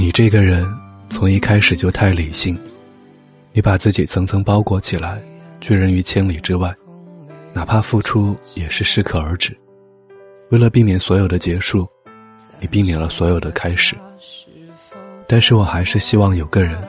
[0.00, 0.66] 你这个人
[1.10, 2.58] 从一开始就太理性，
[3.52, 5.20] 你把自己层层包裹起来，
[5.60, 6.74] 拒人于千里之外，
[7.52, 9.54] 哪怕付出也是适可而止。
[10.48, 11.86] 为了避免所有的结束，
[12.60, 13.94] 你避免了所有的开始。
[15.26, 16.82] 但是我还是希望有个人，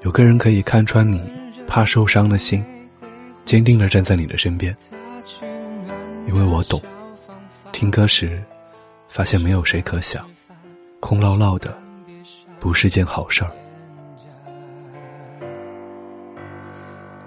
[0.00, 1.20] 有个人可以看穿你
[1.66, 2.64] 怕受伤的心，
[3.44, 4.74] 坚定的站在你的身边。
[6.26, 6.80] 因为我懂，
[7.70, 8.42] 听歌时，
[9.10, 10.26] 发现没有谁可想，
[11.00, 11.76] 空落落的，
[12.60, 13.50] 不是件好事儿。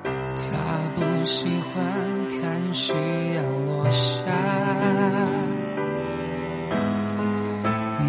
[0.04, 0.52] 他
[0.96, 1.84] 不喜欢
[2.30, 4.24] 看夕阳落下，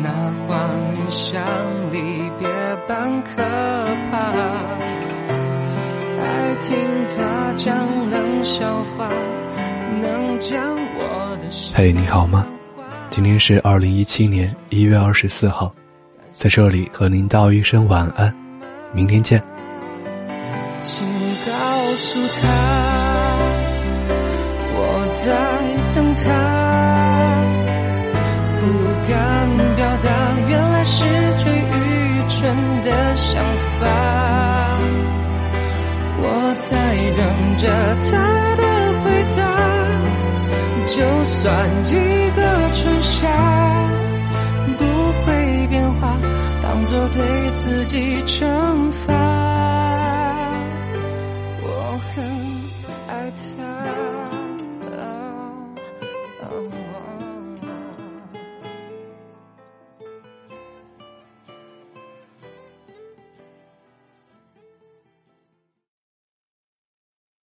[0.02, 0.08] 那
[0.46, 1.42] 画面像
[1.90, 2.46] 离别
[2.86, 3.42] 般可
[4.10, 4.32] 怕。
[6.20, 6.76] 爱听
[7.16, 9.08] 他讲冷笑话，
[10.00, 11.74] 能将我的心。
[11.74, 12.46] 嘿，你好吗？
[13.10, 15.72] 今天是二零一七年一月二十四号，
[16.34, 18.34] 在这里和您道一声晚安，
[18.92, 19.42] 明天见。
[20.82, 21.52] 请告
[21.96, 22.48] 诉他，
[24.74, 24.78] 我
[25.24, 25.24] 在
[25.94, 26.24] 等他。
[28.60, 28.66] 不
[29.08, 29.12] 敢
[29.76, 30.08] 表达，
[30.48, 31.04] 原来是
[31.38, 31.62] 最愚
[32.28, 33.42] 蠢的想
[33.78, 33.86] 法。
[36.26, 36.68] 我在
[37.16, 37.22] 等
[37.58, 37.62] 着
[38.10, 38.12] 他
[38.56, 38.62] 的
[39.00, 39.04] 回
[39.36, 39.40] 答，
[40.86, 41.92] 就算一
[42.34, 42.40] 个
[46.74, 49.14] 当做对自己惩罚，
[51.62, 52.24] 我很
[53.06, 53.93] 爱他。